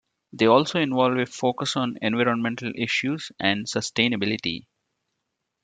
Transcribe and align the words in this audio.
They 0.33 0.47
also 0.47 0.79
involve 0.79 1.15
a 1.19 1.27
focus 1.27 1.77
on 1.77 1.99
environmental 2.01 2.71
issues 2.75 3.31
and 3.39 3.67
sustainability. 3.67 4.65